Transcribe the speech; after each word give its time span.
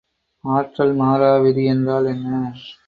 ஆற்றல் 0.43 0.93
மாறா 0.93 1.31
விதி 1.37 1.65
என்றால் 1.65 2.05
என்ன? 2.05 2.27